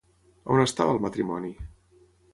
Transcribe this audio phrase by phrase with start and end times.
[0.55, 1.53] On estava el matrimoni?